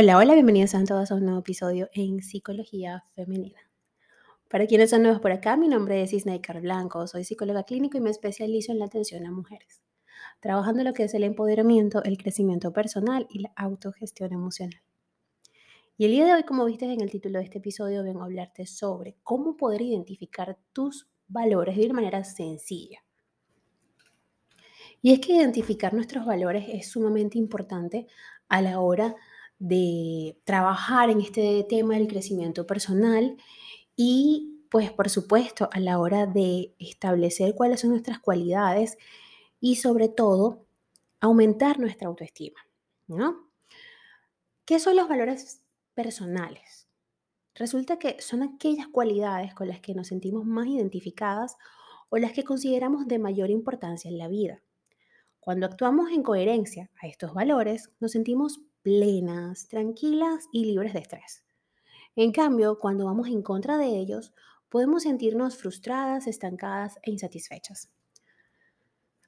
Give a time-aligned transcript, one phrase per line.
[0.00, 3.58] Hola, hola, bienvenidos a todos a un nuevo episodio en Psicología Femenina.
[4.46, 8.00] Para quienes son nuevos por acá, mi nombre es Isnaikar Blanco, soy psicóloga clínico y
[8.00, 9.82] me especializo en la atención a mujeres,
[10.38, 14.80] trabajando lo que es el empoderamiento, el crecimiento personal y la autogestión emocional.
[15.96, 18.26] Y el día de hoy, como viste en el título de este episodio, vengo a
[18.26, 23.00] hablarte sobre cómo poder identificar tus valores de una manera sencilla.
[25.02, 28.06] Y es que identificar nuestros valores es sumamente importante
[28.48, 29.16] a la hora
[29.58, 33.36] de trabajar en este tema del crecimiento personal
[33.96, 38.98] y pues por supuesto a la hora de establecer cuáles son nuestras cualidades
[39.60, 40.66] y sobre todo
[41.20, 42.60] aumentar nuestra autoestima,
[43.06, 43.50] ¿no?
[44.64, 45.62] ¿Qué son los valores
[45.94, 46.88] personales?
[47.54, 51.56] Resulta que son aquellas cualidades con las que nos sentimos más identificadas
[52.10, 54.62] o las que consideramos de mayor importancia en la vida.
[55.40, 61.44] Cuando actuamos en coherencia a estos valores, nos sentimos plenas, tranquilas y libres de estrés.
[62.16, 64.32] En cambio, cuando vamos en contra de ellos,
[64.68, 67.90] podemos sentirnos frustradas, estancadas e insatisfechas.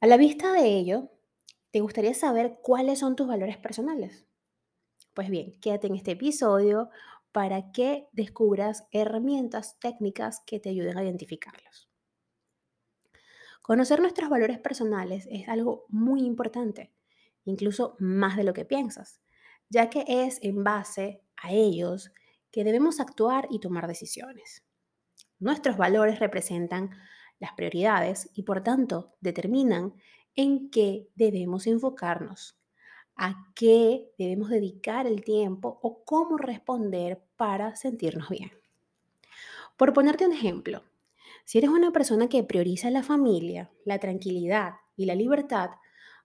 [0.00, 1.10] A la vista de ello,
[1.70, 4.26] ¿te gustaría saber cuáles son tus valores personales?
[5.14, 6.90] Pues bien, quédate en este episodio
[7.32, 11.88] para que descubras herramientas técnicas que te ayuden a identificarlos.
[13.62, 16.92] Conocer nuestros valores personales es algo muy importante,
[17.44, 19.20] incluso más de lo que piensas,
[19.68, 22.12] ya que es en base a ellos
[22.50, 24.64] que debemos actuar y tomar decisiones.
[25.38, 26.90] Nuestros valores representan
[27.38, 29.94] las prioridades y por tanto determinan
[30.34, 32.58] en qué debemos enfocarnos,
[33.16, 38.52] a qué debemos dedicar el tiempo o cómo responder para sentirnos bien.
[39.76, 40.82] Por ponerte un ejemplo,
[41.44, 45.70] si eres una persona que prioriza la familia, la tranquilidad y la libertad,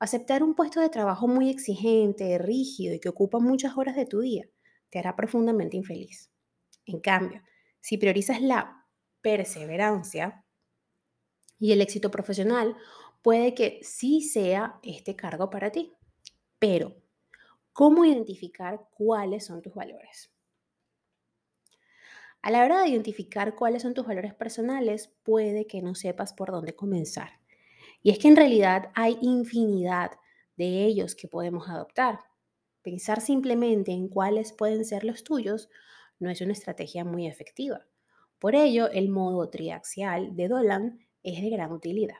[0.00, 4.20] Aceptar un puesto de trabajo muy exigente, rígido y que ocupa muchas horas de tu
[4.20, 4.46] día
[4.90, 6.32] te hará profundamente infeliz.
[6.86, 7.42] En cambio,
[7.80, 8.88] si priorizas la
[9.22, 10.44] perseverancia
[11.60, 12.76] y el éxito profesional,
[13.22, 15.92] puede que sí sea este cargo para ti.
[16.58, 16.96] Pero,
[17.72, 20.32] ¿cómo identificar cuáles son tus valores?
[22.42, 26.50] A la hora de identificar cuáles son tus valores personales, puede que no sepas por
[26.52, 27.39] dónde comenzar.
[28.02, 30.12] Y es que en realidad hay infinidad
[30.56, 32.20] de ellos que podemos adoptar.
[32.82, 35.68] Pensar simplemente en cuáles pueden ser los tuyos
[36.18, 37.86] no es una estrategia muy efectiva.
[38.38, 42.16] Por ello, el modo triaxial de Dolan es de gran utilidad.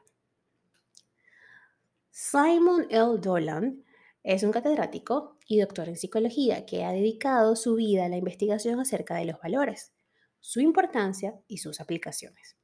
[2.11, 3.19] Simon L.
[3.19, 3.85] Dolan
[4.23, 8.81] es un catedrático y doctor en psicología que ha dedicado su vida a la investigación
[8.81, 9.95] acerca de los valores,
[10.41, 12.60] su importancia y sus aplicaciones.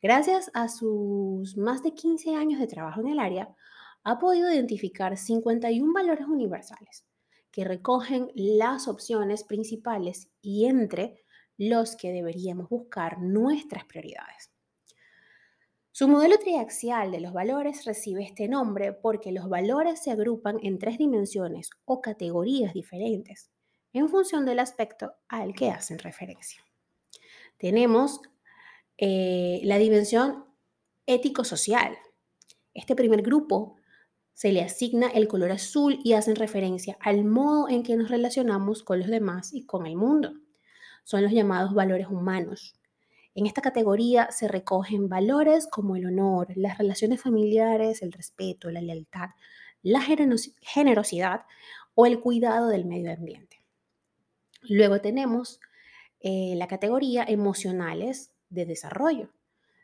[0.00, 3.54] Gracias a sus más de 15 años de trabajo en el área,
[4.04, 7.04] ha podido identificar 51 valores universales
[7.50, 11.24] que recogen las opciones principales y entre
[11.56, 14.52] los que deberíamos buscar nuestras prioridades.
[15.90, 20.78] Su modelo triaxial de los valores recibe este nombre porque los valores se agrupan en
[20.78, 23.50] tres dimensiones o categorías diferentes
[23.92, 26.62] en función del aspecto al que hacen referencia.
[27.56, 28.20] Tenemos
[28.98, 30.44] eh, la dimensión
[31.06, 31.96] ético-social.
[32.74, 33.76] Este primer grupo
[34.34, 38.82] se le asigna el color azul y hacen referencia al modo en que nos relacionamos
[38.82, 40.32] con los demás y con el mundo.
[41.04, 42.74] Son los llamados valores humanos.
[43.34, 48.80] En esta categoría se recogen valores como el honor, las relaciones familiares, el respeto, la
[48.80, 49.30] lealtad,
[49.82, 51.42] la generosidad
[51.94, 53.62] o el cuidado del medio ambiente.
[54.62, 55.60] Luego tenemos
[56.20, 59.30] eh, la categoría emocionales, de desarrollo.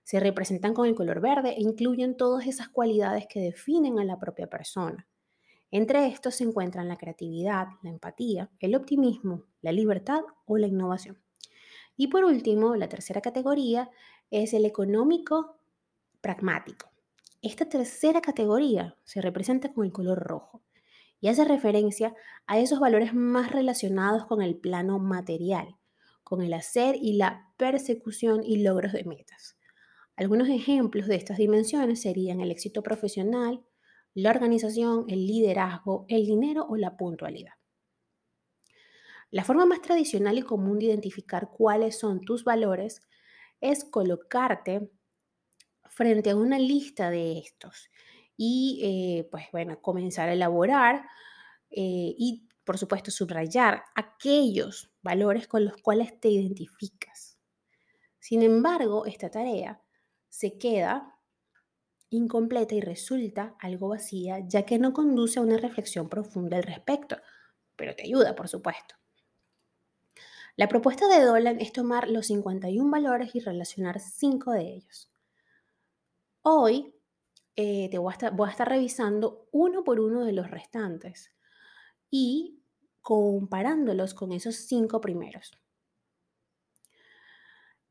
[0.04, 4.18] Se representan con el color verde e incluyen todas esas cualidades que definen a la
[4.18, 5.06] propia persona.
[5.70, 11.18] Entre estos se encuentran la creatividad, la empatía, el optimismo, la libertad o la innovación.
[11.96, 13.90] Y por último, la tercera categoría
[14.30, 15.58] es el económico
[16.20, 16.90] pragmático.
[17.42, 20.62] Esta tercera categoría se representa con el color rojo
[21.20, 22.14] y hace referencia
[22.46, 25.76] a esos valores más relacionados con el plano material,
[26.24, 29.56] con el hacer y la persecución y logros de metas.
[30.16, 33.64] Algunos ejemplos de estas dimensiones serían el éxito profesional,
[34.14, 37.52] la organización, el liderazgo, el dinero o la puntualidad.
[39.30, 43.02] La forma más tradicional y común de identificar cuáles son tus valores
[43.60, 44.90] es colocarte
[45.86, 47.90] frente a una lista de estos
[48.36, 51.06] y eh, pues bueno, comenzar a elaborar
[51.70, 57.38] eh, y por supuesto, subrayar aquellos valores con los cuales te identificas.
[58.18, 59.80] Sin embargo, esta tarea
[60.28, 61.14] se queda
[62.10, 67.16] incompleta y resulta algo vacía, ya que no conduce a una reflexión profunda al respecto.
[67.76, 68.94] pero te ayuda, por supuesto.
[70.56, 75.10] La propuesta de Dolan es tomar los 51 valores y relacionar 5 de ellos.
[76.42, 76.94] Hoy
[77.56, 81.32] eh, te voy a, estar, voy a estar revisando uno por uno de los restantes
[82.10, 82.63] y
[83.04, 85.52] comparándolos con esos cinco primeros.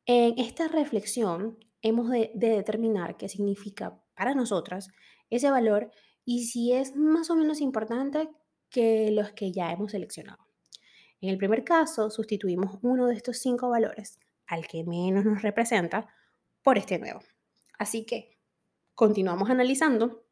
[0.07, 4.89] En esta reflexión hemos de, de, determinar qué significa para nosotras
[5.29, 5.91] ese valor
[6.25, 8.27] y si es más o menos importante
[8.71, 10.47] que los que ya hemos seleccionado.
[11.21, 16.09] En el primer caso, sustituimos uno de estos cinco valores, al que menos nos representa,
[16.63, 17.19] por este nuevo.
[17.77, 18.39] Así que
[18.95, 20.22] continuamos analizando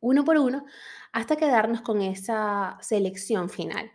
[0.00, 0.64] uno por uno
[1.12, 3.90] hasta quedarnos con esa selección final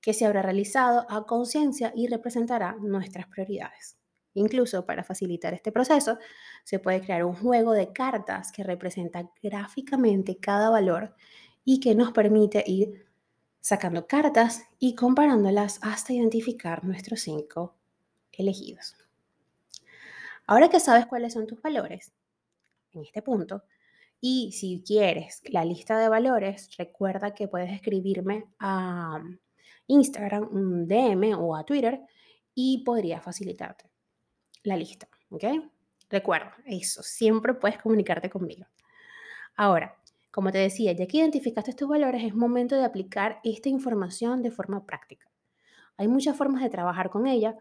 [0.00, 3.96] que se habrá realizado a conciencia y representará nuestras prioridades.
[4.34, 6.18] Incluso para facilitar este proceso,
[6.62, 11.14] se puede crear un juego de cartas que representa gráficamente cada valor
[11.64, 13.06] y que nos permite ir
[13.60, 17.74] sacando cartas y comparándolas hasta identificar nuestros cinco
[18.32, 18.96] elegidos.
[20.46, 22.12] Ahora que sabes cuáles son tus valores,
[22.92, 23.64] en este punto,
[24.20, 29.22] y si quieres la lista de valores, recuerda que puedes escribirme a
[29.86, 32.00] Instagram, un DM o a Twitter
[32.54, 33.90] y podría facilitarte
[34.64, 35.44] la lista, ¿ok?
[36.10, 38.66] Recuerda, eso, siempre puedes comunicarte conmigo.
[39.54, 39.96] Ahora,
[40.32, 44.50] como te decía, ya que identificaste estos valores, es momento de aplicar esta información de
[44.50, 45.30] forma práctica.
[45.96, 47.56] Hay muchas formas de trabajar con ella,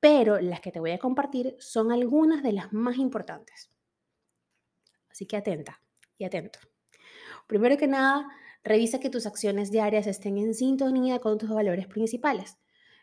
[0.00, 3.70] pero las que te voy a compartir son algunas de las más importantes.
[5.10, 5.80] Así que atenta
[6.18, 6.58] y atento.
[7.46, 8.26] Primero que nada,
[8.62, 12.58] revisa que tus acciones diarias estén en sintonía con tus valores principales.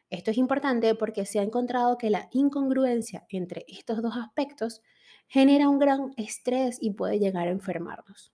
[0.10, 4.82] Esto es importante porque se ha encontrado que la incongruencia entre estos dos aspectos
[5.28, 8.32] genera un gran estrés y puede llegar a enfermarnos.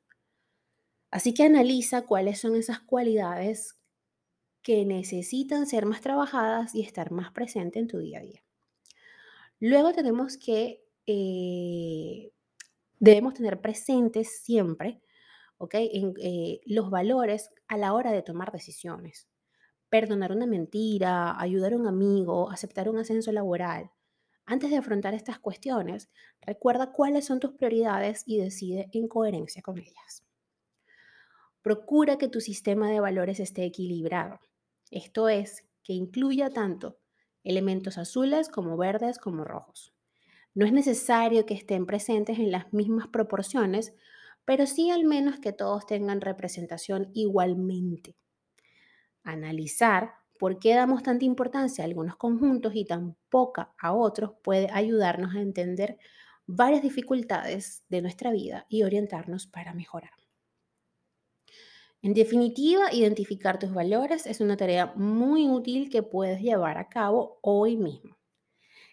[1.09, 3.77] Así que analiza cuáles son esas cualidades
[4.61, 8.43] que necesitan ser más trabajadas y estar más presente en tu día a día.
[9.59, 12.31] Luego tenemos que, eh,
[13.01, 15.01] debemos tener presentes siempre,
[15.57, 15.73] ¿ok?
[15.73, 19.27] En, eh, los valores a la hora de tomar decisiones.
[19.89, 23.91] Perdonar una mentira, ayudar a un amigo, aceptar un ascenso laboral.
[24.45, 26.11] Antes de afrontar estas cuestiones,
[26.41, 30.23] recuerda cuáles son tus prioridades y decide en coherencia con ellas.
[31.63, 34.39] Procura que tu sistema de valores esté equilibrado.
[34.91, 36.99] Esto es, que incluya tanto
[37.43, 39.91] elementos azules como verdes como rojos.
[40.53, 43.93] No es necesario que estén presentes en las mismas proporciones,
[44.45, 48.17] pero sí al menos que todos tengan representación igualmente.
[49.23, 54.69] Analizar por qué damos tanta importancia a algunos conjuntos y tan poca a otros puede
[54.71, 55.99] ayudarnos a entender
[56.47, 60.11] varias dificultades de nuestra vida y orientarnos para mejorar.
[62.03, 67.39] En definitiva, identificar tus valores es una tarea muy útil que puedes llevar a cabo
[67.41, 68.20] hoy mismo.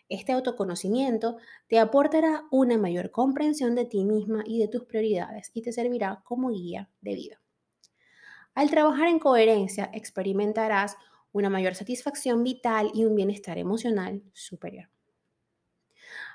[0.09, 1.37] Este autoconocimiento
[1.69, 6.23] te aportará una mayor comprensión de ti misma y de tus prioridades y te servirá
[6.25, 7.43] como guía de vida.
[8.55, 10.97] Al trabajar en coherencia, experimentarás
[11.33, 14.89] una mayor satisfacción vital y un bienestar emocional superior.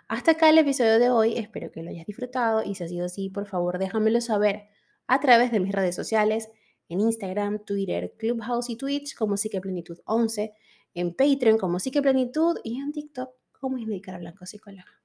[0.07, 3.05] Hasta acá el episodio de hoy, espero que lo hayas disfrutado y si ha sido
[3.05, 4.67] así, por favor déjamelo saber
[5.07, 6.49] a través de mis redes sociales
[6.89, 10.53] en Instagram, Twitter, Clubhouse y Twitch como Psiqueplenitud 11,
[10.93, 15.01] en Patreon como Psiqueplenitud y en TikTok como Ismedicara Blanco Psicóloga.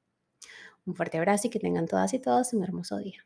[0.85, 3.25] Un fuerte abrazo y que tengan todas y todos un hermoso día.